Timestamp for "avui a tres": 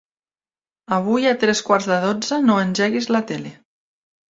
0.97-1.61